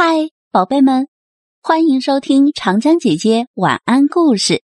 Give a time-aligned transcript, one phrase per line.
[0.00, 1.08] 嗨，宝贝们，
[1.60, 4.62] 欢迎收听长江姐姐晚安故事。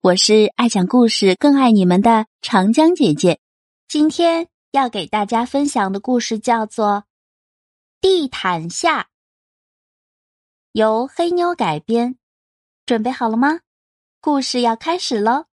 [0.00, 3.38] 我是爱讲故事、更爱你们的长江姐姐。
[3.86, 6.86] 今天要给大家分享的故事叫做
[8.00, 9.02] 《地毯下》，
[10.72, 12.16] 由黑妞改编。
[12.86, 13.60] 准备好了吗？
[14.22, 15.44] 故事要开始喽！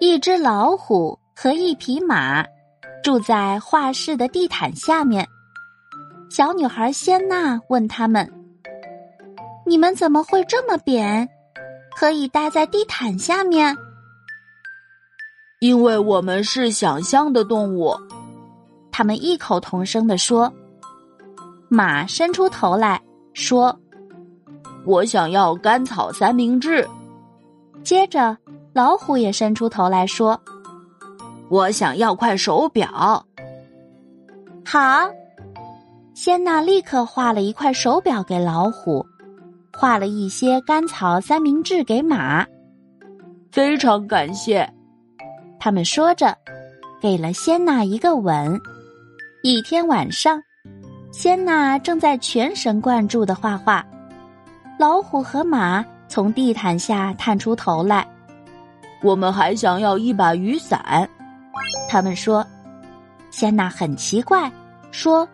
[0.00, 2.55] 一只老虎和一匹马。
[3.06, 5.28] 住在画室的地毯下面，
[6.28, 8.28] 小女孩仙娜问他们
[9.64, 11.28] ：“你们怎么会这么扁，
[11.96, 13.76] 可以待在地毯下面？”
[15.62, 17.96] 因为我们是想象的动物，
[18.90, 20.52] 他们异口同声地说。
[21.68, 23.00] 马伸出头来
[23.34, 23.78] 说
[24.84, 26.84] ：“我想要甘草三明治。”
[27.84, 28.36] 接着，
[28.72, 30.40] 老虎也伸出头来说。
[31.48, 33.24] 我想要块手表。
[34.64, 35.10] 好，
[36.14, 39.06] 仙娜立刻画了一块手表给老虎，
[39.72, 42.44] 画了一些甘草三明治给马。
[43.52, 44.68] 非常感谢，
[45.58, 46.36] 他们说着，
[47.00, 48.60] 给了仙娜一个吻。
[49.42, 50.42] 一天晚上，
[51.12, 53.86] 仙娜正在全神贯注的画画，
[54.78, 58.06] 老虎和马从地毯下探出头来。
[59.02, 61.08] 我们还想要一把雨伞。
[61.88, 62.46] 他们说
[63.30, 64.50] ：“仙娜很奇怪，
[64.90, 65.26] 说，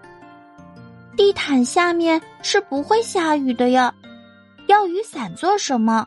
[1.17, 3.93] 地毯下面是不会下雨的呀，
[4.67, 6.07] 要雨伞做什么？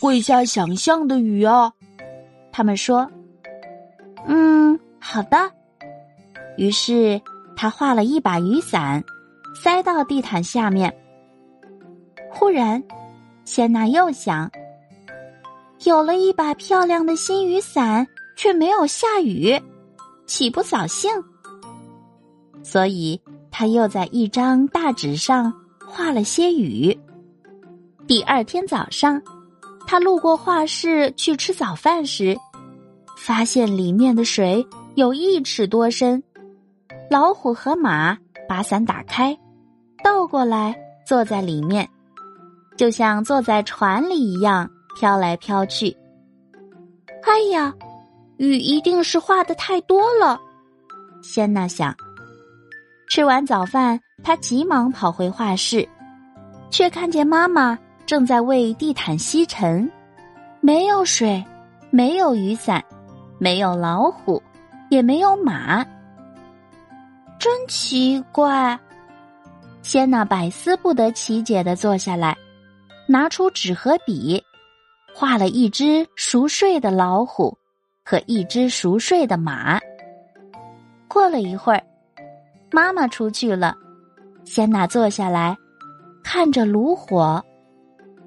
[0.00, 1.72] 会下想象的雨啊。”
[2.52, 3.10] 他们说
[4.26, 5.50] ：“嗯，好的。”
[6.58, 7.20] 于是
[7.56, 9.02] 他画了一把雨伞，
[9.54, 10.94] 塞到地毯下面。
[12.30, 12.82] 忽然，
[13.44, 14.50] 仙娜又想，
[15.84, 18.06] 有了一把漂亮的新雨伞。
[18.36, 19.60] 却没有下雨，
[20.26, 21.10] 岂不扫兴？
[22.62, 25.52] 所以他又在一张大纸上
[25.86, 26.98] 画了些雨。
[28.06, 29.20] 第二天早上，
[29.86, 32.36] 他路过画室去吃早饭时，
[33.16, 36.22] 发现里面的水有一尺多深。
[37.10, 38.16] 老虎和马
[38.48, 39.36] 把伞打开，
[40.02, 40.74] 倒过来
[41.06, 41.88] 坐在里面，
[42.76, 45.96] 就像坐在船里一样飘来飘去。
[47.24, 47.74] 哎呀！
[48.42, 50.36] 雨一定是画的太多了，
[51.22, 51.94] 仙娜想。
[53.08, 55.88] 吃完早饭，她急忙跑回画室，
[56.68, 59.88] 却看见妈妈正在为地毯吸尘。
[60.60, 61.44] 没有水，
[61.90, 62.84] 没有雨伞，
[63.38, 64.42] 没有老虎，
[64.90, 65.86] 也没有马。
[67.38, 68.76] 真奇怪！
[69.82, 72.36] 仙娜百思不得其解的坐下来，
[73.06, 74.42] 拿出纸和笔，
[75.14, 77.56] 画了一只熟睡的老虎。
[78.04, 79.80] 和一只熟睡的马。
[81.08, 81.82] 过了一会儿，
[82.70, 83.76] 妈妈出去了，
[84.44, 85.56] 仙娜坐下来，
[86.22, 87.44] 看着炉火。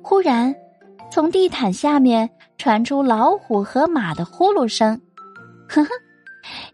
[0.01, 0.53] 忽然，
[1.11, 4.99] 从地毯下面传出老虎和马的呼噜声。
[5.67, 5.89] 呵呵，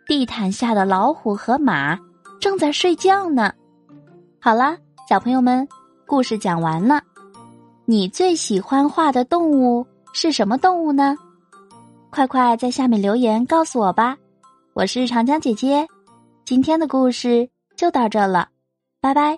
[0.06, 1.98] 地毯下的老虎和马
[2.42, 3.54] 正在睡觉呢。
[4.40, 5.66] 好啦，小朋友们，
[6.06, 7.02] 故事讲完了。
[7.86, 11.16] 你最喜欢画的动物是什么动物呢？
[12.12, 14.18] 快快在下面留言告诉我吧，
[14.74, 15.88] 我是长江姐姐，
[16.44, 18.50] 今天的故事就到这了，
[19.00, 19.38] 拜拜。